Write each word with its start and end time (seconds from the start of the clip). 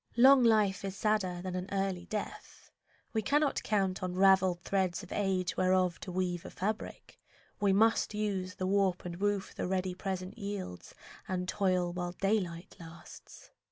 Long 0.17 0.41
life 0.43 0.83
is 0.83 0.97
sadder 0.97 1.43
than 1.43 1.53
an 1.53 1.69
early 1.71 2.07
death. 2.07 2.71
We 3.13 3.21
cannot 3.21 3.61
count 3.61 4.01
on 4.01 4.15
ravelled 4.15 4.61
threads 4.63 5.03
of 5.03 5.11
age 5.11 5.55
Whereof 5.55 5.99
to 5.99 6.11
weave 6.11 6.43
a 6.43 6.49
fabric. 6.49 7.19
We 7.59 7.71
must 7.71 8.15
use 8.15 8.55
The 8.55 8.65
warp 8.65 9.05
and 9.05 9.17
woof 9.17 9.53
the 9.53 9.67
ready 9.67 9.93
present 9.93 10.39
yields 10.39 10.95
And 11.27 11.47
toil 11.47 11.93
while 11.93 12.13
daylight 12.13 12.77
lasts. 12.79 13.51